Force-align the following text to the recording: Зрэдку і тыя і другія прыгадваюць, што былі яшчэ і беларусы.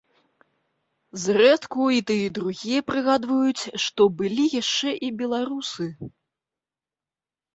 Зрэдку 1.23 1.83
і 1.95 1.99
тыя 2.11 2.23
і 2.29 2.31
другія 2.37 2.79
прыгадваюць, 2.89 3.63
што 3.83 4.01
былі 4.21 4.45
яшчэ 4.61 4.89
і 5.09 5.13
беларусы. 5.19 5.85